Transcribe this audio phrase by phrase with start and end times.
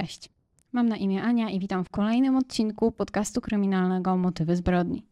[0.00, 0.28] Cześć,
[0.72, 5.06] mam na imię Ania i witam w kolejnym odcinku podcastu kryminalnego Motywy zbrodni.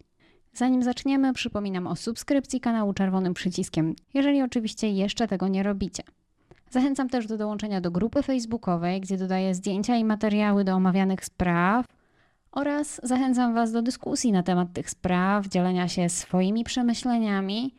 [0.53, 6.03] Zanim zaczniemy, przypominam o subskrypcji kanału czerwonym przyciskiem, jeżeli oczywiście jeszcze tego nie robicie.
[6.71, 11.87] Zachęcam też do dołączenia do grupy facebookowej, gdzie dodaję zdjęcia i materiały do omawianych spraw
[12.53, 17.75] oraz zachęcam Was do dyskusji na temat tych spraw, dzielenia się swoimi przemyśleniami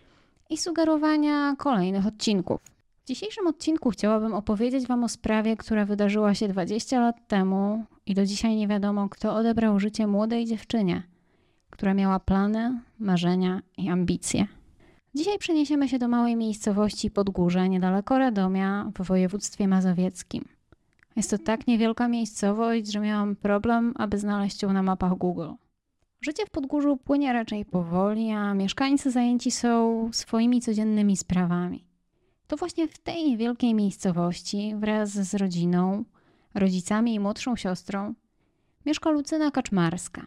[0.49, 2.78] i sugerowania kolejnych odcinków.
[3.09, 8.13] W dzisiejszym odcinku chciałabym opowiedzieć Wam o sprawie, która wydarzyła się 20 lat temu i
[8.13, 11.03] do dzisiaj nie wiadomo, kto odebrał życie młodej dziewczynie,
[11.69, 14.47] która miała plany, marzenia i ambicje.
[15.15, 20.45] Dzisiaj przeniesiemy się do małej miejscowości Podgórze, niedaleko Radomia, w województwie mazowieckim.
[21.15, 25.49] Jest to tak niewielka miejscowość, że miałam problem, aby znaleźć ją na mapach Google.
[26.21, 31.88] Życie w Podgórzu płynie raczej powoli, a mieszkańcy zajęci są swoimi codziennymi sprawami.
[32.49, 36.05] To właśnie w tej niewielkiej miejscowości, wraz z rodziną,
[36.53, 38.13] rodzicami i młodszą siostrą,
[38.85, 40.25] mieszka Lucyna Kaczmarska.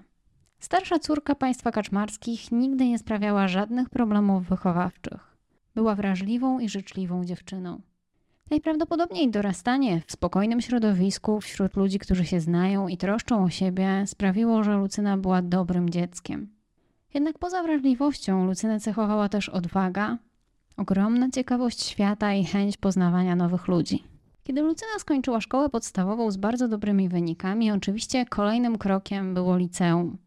[0.58, 5.36] Starsza córka państwa kaczmarskich nigdy nie sprawiała żadnych problemów wychowawczych.
[5.74, 7.80] Była wrażliwą i życzliwą dziewczyną.
[8.50, 14.64] Najprawdopodobniej dorastanie w spokojnym środowisku wśród ludzi, którzy się znają i troszczą o siebie, sprawiło,
[14.64, 16.48] że Lucyna była dobrym dzieckiem.
[17.14, 20.18] Jednak poza wrażliwością Lucynę cechowała też odwaga,
[20.76, 24.04] ogromna ciekawość świata i chęć poznawania nowych ludzi.
[24.44, 30.18] Kiedy Lucyna skończyła szkołę podstawową z bardzo dobrymi wynikami, oczywiście kolejnym krokiem było liceum.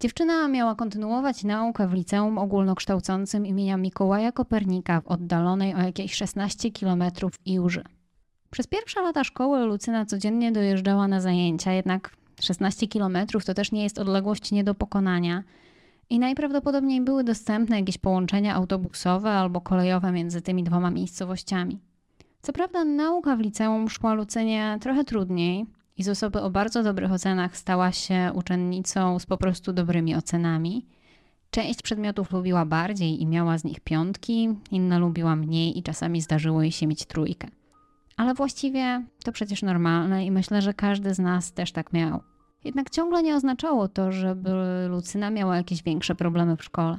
[0.00, 6.70] Dziewczyna miała kontynuować naukę w liceum ogólnokształcącym imienia Mikołaja Kopernika w oddalonej o jakieś 16
[6.70, 7.04] km
[7.46, 7.84] Iłży.
[8.50, 13.82] Przez pierwsze lata szkoły Lucyna codziennie dojeżdżała na zajęcia, jednak 16 km to też nie
[13.82, 15.42] jest odległość nie do pokonania
[16.10, 21.78] i najprawdopodobniej były dostępne jakieś połączenia autobusowe albo kolejowe między tymi dwoma miejscowościami.
[22.42, 27.12] Co prawda nauka w liceum szła Lucynie trochę trudniej, i z osoby o bardzo dobrych
[27.12, 30.86] ocenach stała się uczennicą z po prostu dobrymi ocenami.
[31.50, 36.62] Część przedmiotów lubiła bardziej i miała z nich piątki, inna lubiła mniej i czasami zdarzyło
[36.62, 37.48] jej się mieć trójkę.
[38.16, 42.22] Ale właściwie to przecież normalne i myślę, że każdy z nas też tak miał.
[42.64, 44.50] Jednak ciągle nie oznaczało to, żeby
[44.88, 46.98] Lucyna miała jakieś większe problemy w szkole.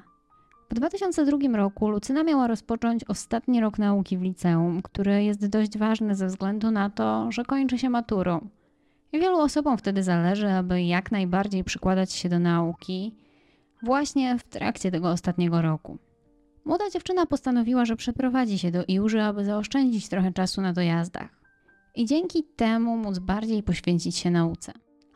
[0.69, 6.16] W 2002 roku Lucyna miała rozpocząć ostatni rok nauki w liceum, który jest dość ważny
[6.16, 8.50] ze względu na to, że kończy się maturą.
[9.13, 13.16] Wielu osobom wtedy zależy, aby jak najbardziej przykładać się do nauki
[13.84, 15.97] właśnie w trakcie tego ostatniego roku.
[16.66, 21.44] Młoda dziewczyna postanowiła, że przeprowadzi się do Iłży, aby zaoszczędzić trochę czasu na dojazdach
[21.96, 24.73] i dzięki temu móc bardziej poświęcić się nauce.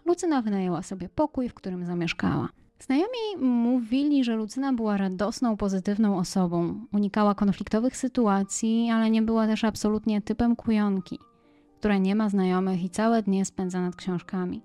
[0.08, 2.50] Lucyna wynajęła sobie pokój, w którym zamieszkała.
[2.80, 9.64] Znajomi mówili, że Lucyna była radosną, pozytywną osobą, unikała konfliktowych sytuacji, ale nie była też
[9.64, 11.20] absolutnie typem kujonki–
[11.80, 14.62] która nie ma znajomych i całe dnie spędza nad książkami.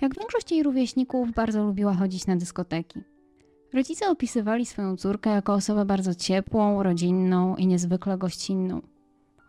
[0.00, 3.02] Jak większość jej rówieśników, bardzo lubiła chodzić na dyskoteki.
[3.74, 8.82] Rodzice opisywali swoją córkę jako osobę bardzo ciepłą, rodzinną i niezwykle gościnną.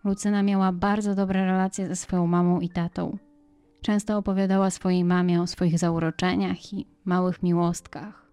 [0.04, 3.18] Lucyna miała bardzo dobre relacje ze swoją mamą i tatą.
[3.82, 8.26] Często opowiadała swojej mamie o swoich zauroczeniach i małych miłostkach.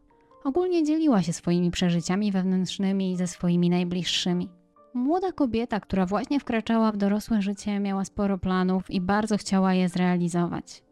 [0.44, 4.48] Ogólnie dzieliła się swoimi przeżyciami wewnętrznymi ze swoimi najbliższymi.
[4.94, 9.88] Młoda kobieta, która właśnie wkraczała w dorosłe życie, miała sporo planów i bardzo chciała je
[9.88, 10.82] zrealizować.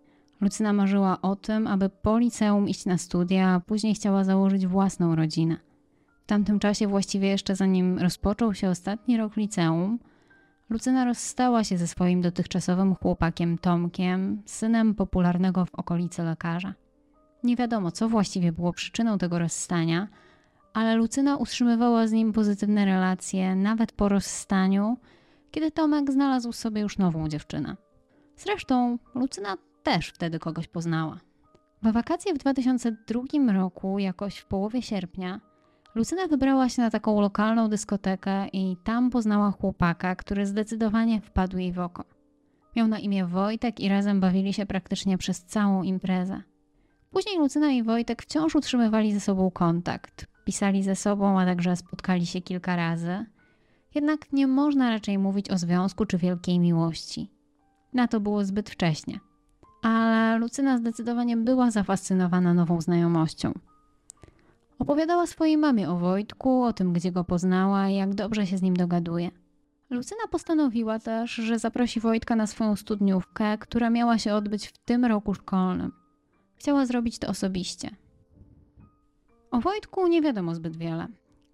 [0.40, 5.14] Lucyna marzyła o tym, aby po liceum iść na studia, a później chciała założyć własną
[5.14, 5.56] rodzinę.
[6.22, 9.98] W tamtym czasie, właściwie jeszcze zanim rozpoczął się ostatni rok liceum,
[10.70, 16.74] Lucyna rozstała się ze swoim dotychczasowym chłopakiem Tomkiem, synem popularnego w okolicy lekarza.
[17.42, 20.08] Nie wiadomo, co właściwie było przyczyną tego rozstania–
[20.74, 24.96] ale Lucyna utrzymywała z nim pozytywne relacje nawet po rozstaniu,
[25.50, 27.76] kiedy Tomek znalazł sobie już nową dziewczynę.
[28.36, 31.20] Zresztą Lucyna też wtedy kogoś poznała.
[31.82, 35.40] W wakacje w 2002 roku, jakoś w połowie sierpnia,
[35.94, 41.72] Lucyna wybrała się na taką lokalną dyskotekę i tam poznała chłopaka, który zdecydowanie wpadł jej
[41.72, 42.04] w oko.
[42.76, 46.42] Miał na imię Wojtek i razem bawili się praktycznie przez całą imprezę.
[47.10, 52.26] Później Lucyna i Wojtek wciąż utrzymywali ze sobą kontakt pisali ze sobą, a także spotkali
[52.26, 53.26] się kilka razy.
[53.94, 57.30] Jednak nie można raczej mówić o związku czy wielkiej miłości.
[57.92, 59.20] Na to było zbyt wcześnie.
[59.82, 63.52] Ale Lucyna zdecydowanie była zafascynowana nową znajomością.
[64.78, 68.62] Opowiadała swojej mamie o Wojtku, o tym, gdzie go poznała i jak dobrze się z
[68.62, 69.30] nim dogaduje.
[69.90, 75.04] Lucyna postanowiła też, że zaprosi Wojtka na swoją studniówkę, która miała się odbyć w tym
[75.04, 75.92] roku szkolnym.
[76.56, 77.90] Chciała zrobić to osobiście.
[79.50, 81.06] O Wojtku nie wiadomo zbyt wiele.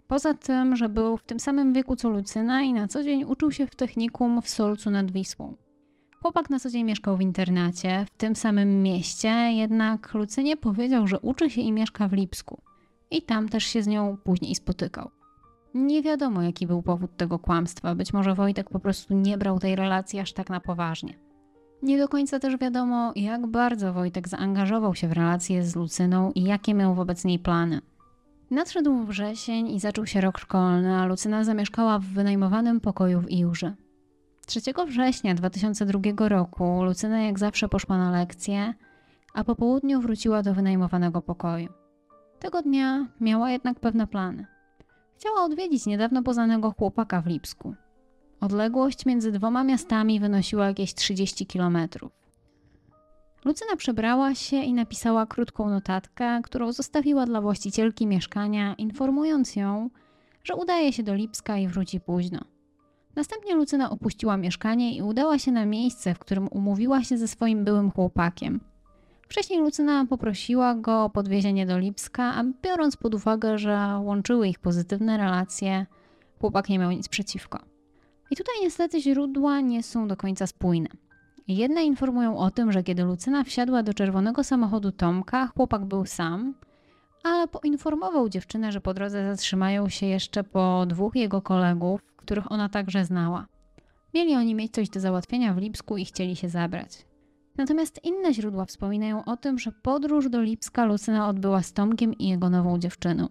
[0.06, 3.52] Poza tym, że był w tym samym wieku co Lucyna i na co dzień uczył
[3.52, 5.56] się w technikum w Solcu nad Wisłą.
[6.22, 11.20] Chłopak na co dzień mieszkał w internacie, w tym samym mieście, jednak Lucynie powiedział, że
[11.20, 12.69] uczy się i mieszka w Lipsku.
[13.10, 15.10] I tam też się z nią później spotykał.
[15.74, 17.94] Nie wiadomo, jaki był powód tego kłamstwa.
[17.94, 21.14] Być może Wojtek po prostu nie brał tej relacji aż tak na poważnie.
[21.82, 26.42] Nie do końca też wiadomo, jak bardzo Wojtek zaangażował się w relacje z Lucyną i
[26.42, 27.80] jakie miał wobec niej plany.
[28.50, 33.72] Nadszedł wrzesień i zaczął się rok szkolny, a Lucyna zamieszkała w wynajmowanym pokoju w Iłży.
[34.46, 38.74] 3 września 2002 roku Lucyna jak zawsze poszła na lekcję,
[39.34, 41.79] a po południu wróciła do wynajmowanego pokoju.
[42.40, 44.46] Tego dnia miała jednak pewne plany.
[45.16, 47.74] Chciała odwiedzić niedawno poznanego chłopaka w Lipsku.
[48.40, 52.12] Odległość między dwoma miastami wynosiła jakieś 30 kilometrów.
[53.44, 59.90] Lucyna przebrała się i napisała krótką notatkę, którą zostawiła dla właścicielki mieszkania, informując ją,
[60.44, 62.40] że udaje się do Lipska i wróci późno.
[63.16, 67.64] Następnie Lucyna opuściła mieszkanie i udała się na miejsce, w którym umówiła się ze swoim
[67.64, 68.69] byłym chłopakiem.
[69.30, 74.58] Wcześniej Lucyna poprosiła go o podwiezienie do Lipska, a biorąc pod uwagę, że łączyły ich
[74.58, 75.86] pozytywne relacje,
[76.40, 77.58] chłopak nie miał nic przeciwko.
[78.30, 80.88] I tutaj niestety źródła nie są do końca spójne.
[81.48, 86.54] Jedne informują o tym, że kiedy Lucyna wsiadła do czerwonego samochodu Tomka, chłopak był sam,
[87.24, 92.68] ale poinformował dziewczynę, że po drodze zatrzymają się jeszcze po dwóch jego kolegów, których ona
[92.68, 93.46] także znała.
[94.14, 97.09] Mieli oni mieć coś do załatwienia w Lipsku i chcieli się zabrać.
[97.60, 102.28] Natomiast inne źródła wspominają o tym, że podróż do Lipska Lucyna odbyła z Tomkiem i
[102.28, 103.28] jego nową dziewczyną.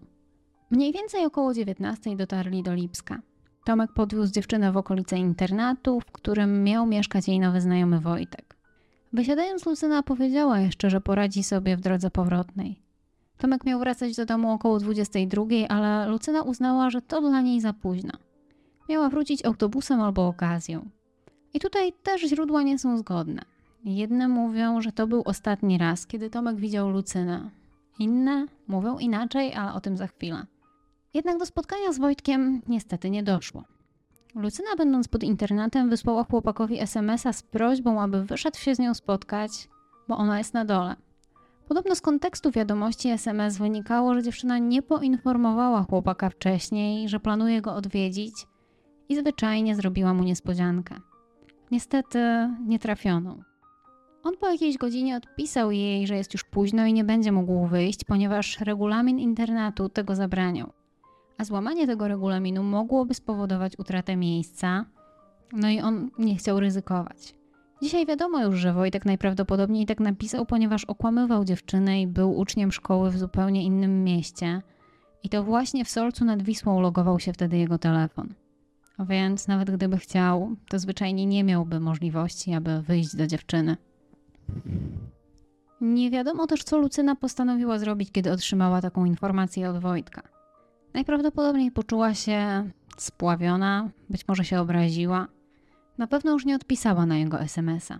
[0.70, 3.20] Mniej więcej około 19 dotarli do Lipska.
[3.64, 8.56] Tomek podwiózł dziewczynę w okolice internatu, w którym miał mieszkać jej nowy znajomy Wojtek.
[9.12, 12.82] Wysiadając, Lucyna powiedziała jeszcze, że poradzi sobie w drodze powrotnej.
[13.38, 17.72] Tomek miał wracać do domu około 22, ale Lucyna uznała, że to dla niej za
[17.72, 18.12] późno.
[18.88, 20.88] Miała wrócić autobusem albo okazją.
[21.54, 23.42] I tutaj też źródła nie są zgodne.
[23.84, 27.50] Jedne mówią, że to był ostatni raz, kiedy Tomek widział Lucynę.
[27.98, 30.46] Inne mówią inaczej, ale o tym za chwilę.
[31.14, 33.64] Jednak do spotkania z Wojtkiem niestety nie doszło.
[34.34, 39.68] Lucyna, będąc pod internatem, wysłała chłopakowi SMS-a z prośbą, aby wyszedł się z nią spotkać,
[40.08, 40.96] bo ona jest na dole.
[41.68, 47.74] Podobno z kontekstu wiadomości SMS wynikało, że dziewczyna nie poinformowała chłopaka wcześniej, że planuje go
[47.74, 48.46] odwiedzić
[49.08, 50.94] i zwyczajnie zrobiła mu niespodziankę.
[51.70, 53.49] Niestety nie trafioną.
[54.24, 58.04] On po jakiejś godzinie odpisał jej, że jest już późno i nie będzie mógł wyjść,
[58.04, 60.72] ponieważ regulamin internatu tego zabraniał.
[61.38, 64.84] A złamanie tego regulaminu mogłoby spowodować utratę miejsca,
[65.52, 67.34] no i on nie chciał ryzykować.
[67.82, 73.10] Dzisiaj wiadomo już, że Wojtek najprawdopodobniej tak napisał, ponieważ okłamywał dziewczynę i był uczniem szkoły
[73.10, 74.62] w zupełnie innym mieście.
[75.22, 78.34] I to właśnie w Solcu nad Wisłą logował się wtedy jego telefon.
[78.98, 83.76] Więc nawet gdyby chciał, to zwyczajnie nie miałby możliwości, aby wyjść do dziewczyny.
[85.80, 90.22] Nie wiadomo też, co Lucyna postanowiła zrobić, kiedy otrzymała taką informację od Wojtka.
[90.94, 95.26] Najprawdopodobniej poczuła się spławiona, być może się obraziła.
[95.98, 97.98] Na pewno już nie odpisała na jego SMS-a.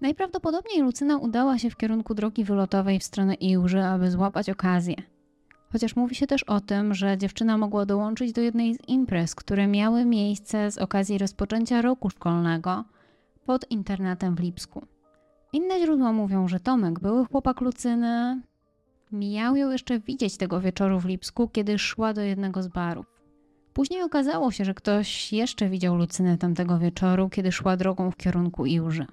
[0.00, 4.94] Najprawdopodobniej Lucyna udała się w kierunku drogi wylotowej w stronę Iłży, aby złapać okazję.
[5.72, 9.66] Chociaż mówi się też o tym, że dziewczyna mogła dołączyć do jednej z imprez, które
[9.66, 12.84] miały miejsce z okazji rozpoczęcia roku szkolnego
[13.46, 14.86] pod internatem w Lipsku.
[15.52, 18.40] Inne źródła mówią, że Tomek, były chłopak Lucyny,
[19.12, 23.06] miał ją jeszcze widzieć tego wieczoru w Lipsku, kiedy szła do jednego z barów.
[23.72, 28.66] Później okazało się, że ktoś jeszcze widział Lucynę tamtego wieczoru, kiedy szła drogą w kierunku
[28.66, 29.06] Iłży.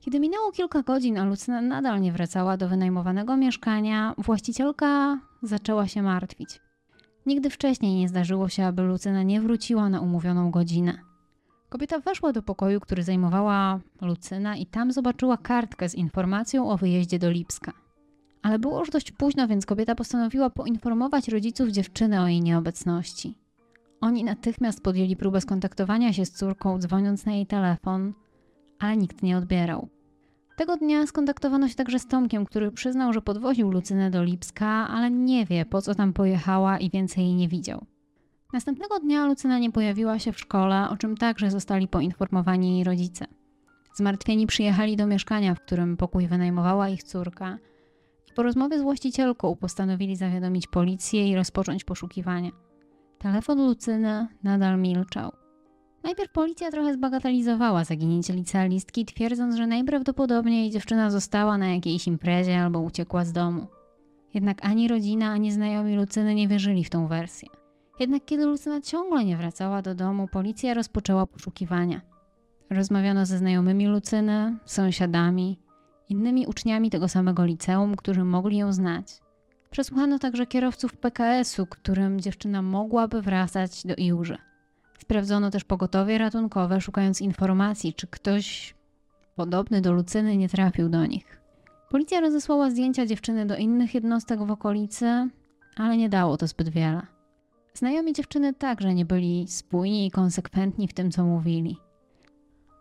[0.00, 6.02] Kiedy minęło kilka godzin, a Lucyna nadal nie wracała do wynajmowanego mieszkania, właścicielka zaczęła się
[6.02, 6.60] martwić.
[7.26, 11.13] Nigdy wcześniej nie zdarzyło się, aby Lucyna nie wróciła na umówioną godzinę.
[11.74, 17.18] Kobieta weszła do pokoju, który zajmowała Lucyna i tam zobaczyła kartkę z informacją o wyjeździe
[17.18, 17.72] do Lipska.
[18.42, 23.34] Ale było już dość późno, więc kobieta postanowiła poinformować rodziców dziewczyny o jej nieobecności.
[24.00, 28.12] Oni natychmiast podjęli próbę skontaktowania się z córką, dzwoniąc na jej telefon,
[28.78, 29.88] ale nikt nie odbierał.
[30.56, 35.10] Tego dnia skontaktowano się także z Tomkiem, który przyznał, że podwoził Lucynę do Lipska, ale
[35.10, 37.86] nie wie po co tam pojechała i więcej jej nie widział.
[38.54, 43.26] Następnego dnia Lucyna nie pojawiła się w szkole, o czym także zostali poinformowani jej rodzice.
[43.94, 47.58] Zmartwieni przyjechali do mieszkania, w którym pokój wynajmowała ich córka
[48.30, 52.50] i po rozmowie z właścicielką postanowili zawiadomić policję i rozpocząć poszukiwania.
[53.18, 55.32] Telefon Lucyny nadal milczał.
[56.04, 62.80] Najpierw policja trochę zbagatelizowała zaginięcie licealistki, twierdząc, że najprawdopodobniej dziewczyna została na jakiejś imprezie albo
[62.80, 63.66] uciekła z domu.
[64.34, 67.63] Jednak ani rodzina, ani znajomi Lucyny nie wierzyli w tą wersję.
[67.98, 72.00] Jednak kiedy Lucyna ciągle nie wracała do domu, policja rozpoczęła poszukiwania.
[72.70, 75.58] Rozmawiano ze znajomymi Lucyny, sąsiadami,
[76.08, 79.20] innymi uczniami tego samego liceum, którzy mogli ją znać.
[79.70, 84.38] Przesłuchano także kierowców PKS-u, którym dziewczyna mogłaby wracać do Iuży.
[84.98, 88.74] Sprawdzono też pogotowie ratunkowe, szukając informacji, czy ktoś
[89.36, 91.40] podobny do Lucyny nie trafił do nich.
[91.90, 95.28] Policja rozesłała zdjęcia dziewczyny do innych jednostek w okolicy,
[95.76, 97.13] ale nie dało to zbyt wiele.
[97.78, 101.76] Znajomi dziewczyny także nie byli spójni i konsekwentni w tym, co mówili.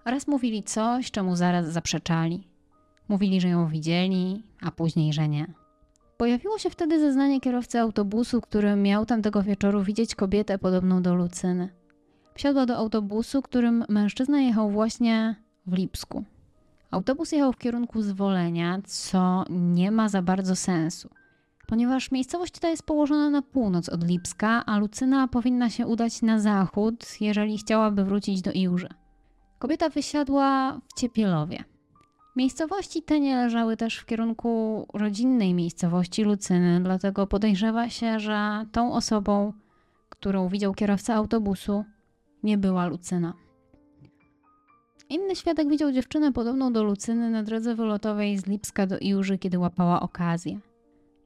[0.05, 2.47] Raz mówili coś, czemu zaraz zaprzeczali.
[3.07, 5.53] Mówili, że ją widzieli, a później, że nie.
[6.17, 11.69] Pojawiło się wtedy zeznanie kierowcy autobusu, który miał tamtego wieczoru widzieć kobietę podobną do Lucyny.
[12.35, 15.35] Wsiadła do autobusu, którym mężczyzna jechał właśnie
[15.67, 16.23] w Lipsku.
[16.91, 21.09] Autobus jechał w kierunku zwolenia, co nie ma za bardzo sensu,
[21.67, 26.39] ponieważ miejscowość ta jest położona na północ od Lipska, a Lucyna powinna się udać na
[26.39, 28.89] zachód, jeżeli chciałaby wrócić do Iłży.
[29.60, 31.63] Kobieta wysiadła w Ciepielowie.
[32.36, 38.93] Miejscowości te nie leżały też w kierunku rodzinnej miejscowości Lucyny, dlatego podejrzewa się, że tą
[38.93, 39.53] osobą,
[40.10, 41.86] którą widział kierowca autobusu,
[42.43, 43.34] nie była Lucyna.
[45.10, 49.60] Inny świadek widział dziewczynę podobną do Lucyny na drodze wylotowej z Lipska do Iuży, kiedy
[49.60, 50.60] łapała okazję.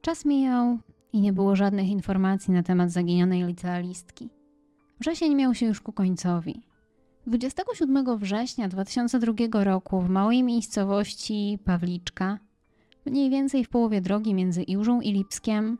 [0.00, 0.78] Czas mijał
[1.12, 4.28] i nie było żadnych informacji na temat zaginionej licealistki.
[5.00, 6.62] Wrzesień miał się już ku końcowi.
[7.26, 12.38] 27 września 2002 roku w małej miejscowości Pawliczka,
[13.06, 15.78] mniej więcej w połowie drogi między Iłżą i Lipskiem,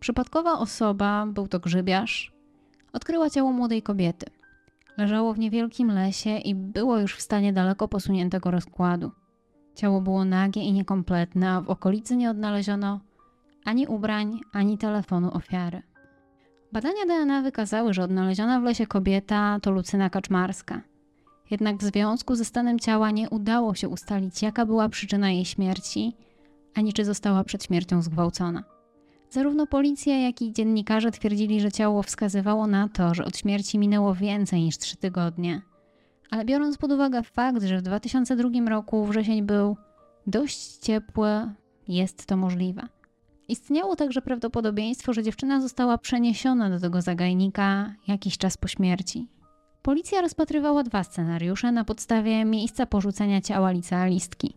[0.00, 2.32] przypadkowa osoba, był to grzybiarz,
[2.92, 4.26] odkryła ciało młodej kobiety.
[4.96, 9.10] Leżało w niewielkim lesie i było już w stanie daleko posuniętego rozkładu.
[9.74, 13.00] Ciało było nagie i niekompletne, a w okolicy nie odnaleziono
[13.64, 15.82] ani ubrań, ani telefonu ofiary.
[16.72, 20.80] Badania DNA wykazały, że odnaleziona w lesie kobieta to Lucyna Kaczmarska.
[21.50, 26.16] Jednak w związku ze stanem ciała nie udało się ustalić, jaka była przyczyna jej śmierci,
[26.74, 28.64] ani czy została przed śmiercią zgwałcona.
[29.30, 34.14] Zarówno policja, jak i dziennikarze twierdzili, że ciało wskazywało na to, że od śmierci minęło
[34.14, 35.62] więcej niż trzy tygodnie.
[36.30, 39.76] Ale biorąc pod uwagę fakt, że w 2002 roku wrzesień był
[40.26, 41.50] dość ciepły,
[41.88, 42.82] jest to możliwe.
[43.50, 49.28] Istniało także prawdopodobieństwo, że dziewczyna została przeniesiona do tego zagajnika jakiś czas po śmierci.
[49.82, 54.56] Policja rozpatrywała dwa scenariusze na podstawie miejsca porzucenia ciała licealistki.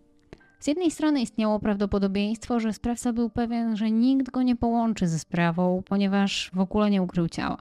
[0.60, 5.20] Z jednej strony istniało prawdopodobieństwo, że sprawca był pewien, że nikt go nie połączy ze
[5.20, 7.58] sprawą, ponieważ w ogóle nie ukrył ciała.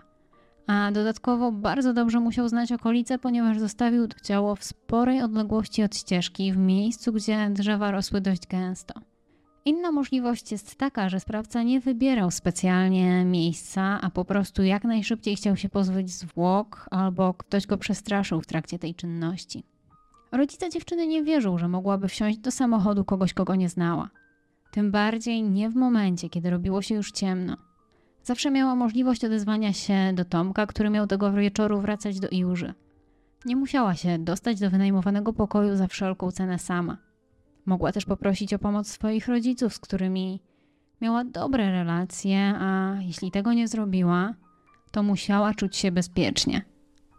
[0.66, 5.96] A dodatkowo bardzo dobrze musiał znać okolice, ponieważ zostawił to ciało w sporej odległości od
[5.96, 9.11] ścieżki, w miejscu, gdzie drzewa rosły dość gęsto.
[9.64, 15.36] Inna możliwość jest taka, że sprawca nie wybierał specjalnie miejsca, a po prostu jak najszybciej
[15.36, 19.64] chciał się pozbyć zwłok, albo ktoś go przestraszył w trakcie tej czynności.
[20.32, 24.10] Rodzice dziewczyny nie wierzą, że mogłaby wsiąść do samochodu kogoś, kogo nie znała.
[24.70, 27.56] Tym bardziej nie w momencie, kiedy robiło się już ciemno.
[28.22, 32.74] Zawsze miała możliwość odezwania się do Tomka, który miał tego wieczoru wracać do Iuży.
[33.44, 37.11] Nie musiała się dostać do wynajmowanego pokoju za wszelką cenę sama.
[37.66, 40.40] Mogła też poprosić o pomoc swoich rodziców, z którymi
[41.00, 44.34] miała dobre relacje, a jeśli tego nie zrobiła,
[44.90, 46.62] to musiała czuć się bezpiecznie.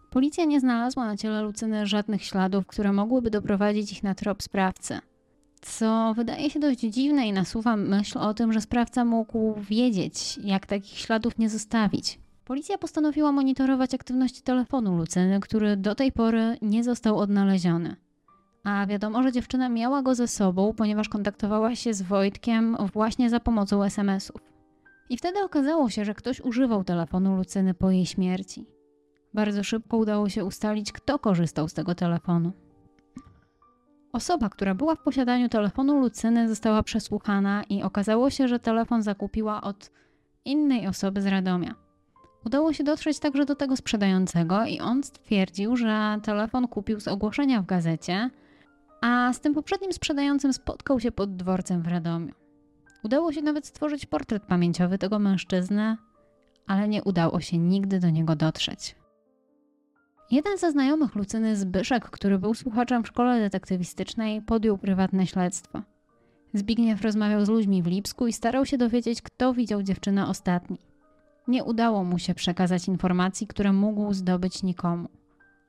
[0.09, 5.00] Policja nie znalazła na ciele Lucyny żadnych śladów, które mogłyby doprowadzić ich na trop sprawcy.
[5.62, 10.65] Co wydaje się dość dziwne i nasuwa myśl o tym, że sprawca mógł wiedzieć, jak
[10.65, 12.19] takich śladów nie zostawić.
[12.45, 17.95] Policja postanowiła monitorować aktywność telefonu Lucyny, który do tej pory nie został odnaleziony.
[18.63, 23.39] A wiadomo, że dziewczyna miała go ze sobą, ponieważ kontaktowała się z Wojtkiem właśnie za
[23.39, 24.41] pomocą SMS-ów.
[25.10, 28.65] I wtedy okazało się, że ktoś używał telefonu Lucyny po jej śmierci.
[29.34, 32.51] Bardzo szybko udało się ustalić, kto korzystał z tego telefonu.
[34.13, 39.62] Osoba, która była w posiadaniu telefonu Lucyny, została przesłuchana i okazało się, że telefon zakupiła
[39.62, 39.91] od
[40.46, 41.75] innej osoby z Radomia.
[42.46, 47.62] Udało się dotrzeć także do tego sprzedającego i on stwierdził, że telefon kupił z ogłoszenia
[47.62, 48.29] w gazecie,
[49.03, 52.33] a z tym poprzednim sprzedającym spotkał się pod dworcem w Radomiu.
[53.03, 55.98] Udało się nawet stworzyć portret pamięciowy tego mężczyzny,
[56.67, 58.95] ale nie udało się nigdy do niego dotrzeć.
[60.31, 65.81] Jeden ze znajomych Lucyny, Zbyszek, który był słuchaczem w szkole detektywistycznej, podjął prywatne śledztwo.
[66.53, 70.77] Zbigniew rozmawiał z ludźmi w Lipsku i starał się dowiedzieć, kto widział dziewczynę ostatni.
[71.48, 75.07] Nie udało mu się przekazać informacji, które mógł zdobyć nikomu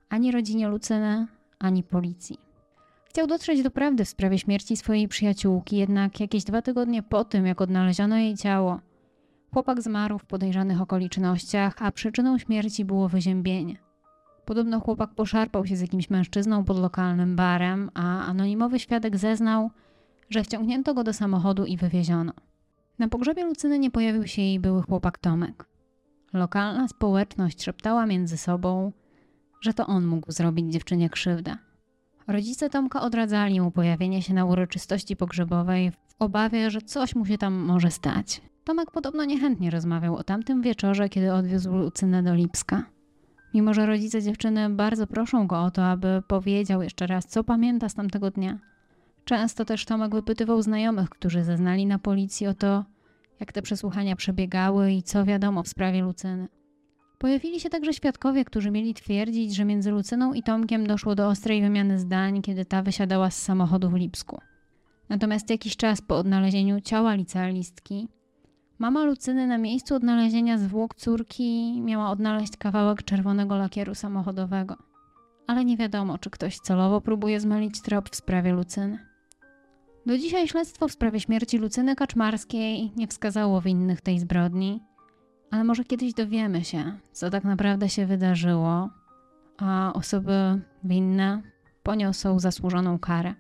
[0.09, 1.27] ani rodzinie Lucyny,
[1.59, 2.44] ani policji.
[3.15, 7.47] Chciał dotrzeć do prawdy w sprawie śmierci swojej przyjaciółki, jednak jakieś dwa tygodnie po tym,
[7.47, 8.81] jak odnaleziono jej ciało,
[9.53, 13.77] chłopak zmarł w podejrzanych okolicznościach, a przyczyną śmierci było wyziębienie.
[14.45, 19.71] Podobno chłopak poszarpał się z jakimś mężczyzną pod lokalnym barem, a anonimowy świadek zeznał,
[20.31, 22.33] że wciągnięto go do samochodu i wywieziono.
[22.99, 25.65] Na pogrzebie Lucyny nie pojawił się jej były chłopak Tomek.
[26.33, 28.93] Lokalna społeczność szeptała między sobą,
[29.61, 31.57] że to on mógł zrobić dziewczynie krzywdę.
[32.27, 37.39] Rodzice Tomka odradzali mu pojawienie się na uroczystości pogrzebowej w obawie, że coś mu się
[37.39, 38.41] tam może stać.
[38.65, 42.85] Tomek podobno niechętnie rozmawiał o tamtym wieczorze, kiedy odwiózł Lucynę do Lipska.
[43.55, 47.89] Mimo, że rodzice dziewczyny bardzo proszą go o to, aby powiedział jeszcze raz, co pamięta
[47.89, 48.59] z tamtego dnia.
[49.25, 52.85] Często też Tomek wypytywał znajomych, którzy zeznali na policji o to,
[53.41, 56.49] jak te przesłuchania przebiegały i co wiadomo w sprawie Lucyny.
[57.25, 61.63] Pojawili się także świadkowie, którzy mieli twierdzić, że między Lucyną i Tomkiem doszło do ostrej
[61.63, 64.41] wymiany zdań, kiedy ta wysiadała z samochodu w Lipsku.
[65.09, 68.09] Natomiast jakiś czas po odnalezieniu ciała licealistki,
[68.79, 74.77] mama Lucyny na miejscu odnalezienia zwłok córki miała odnaleźć kawałek czerwonego lakieru samochodowego.
[75.47, 78.99] Ale nie wiadomo, czy ktoś celowo próbuje zmylić trop w sprawie Lucyny.
[80.07, 84.81] Do dzisiaj śledztwo w sprawie śmierci Lucyny Kaczmarskiej nie wskazało winnych tej zbrodni,
[85.51, 88.91] ale może kiedyś dowiemy się, co tak naprawdę się wydarzyło,
[89.59, 91.43] a osoby winne
[91.83, 93.35] poniosą zasłużoną karę.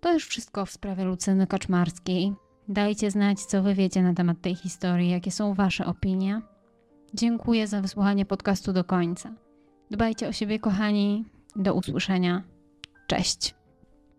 [0.00, 2.34] To już wszystko w sprawie Lucyny Kaczmarskiej.
[2.68, 6.42] Dajcie znać, co wy wiecie na temat tej historii, jakie są wasze opinie.
[7.14, 9.32] Dziękuję za wysłuchanie podcastu do końca.
[9.90, 11.24] Dbajcie o siebie, kochani.
[11.56, 12.42] Do usłyszenia.
[13.06, 13.54] Cześć.